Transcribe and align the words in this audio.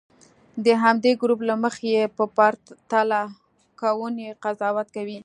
د 0.65 0.67
همدې 0.83 1.11
ګروپ 1.21 1.39
له 1.49 1.55
مخې 1.63 1.87
یې 1.95 2.03
په 2.15 2.23
پرتله 2.37 3.21
کوونې 3.81 4.27
قضاوت 4.43 4.87
کوي. 4.95 5.19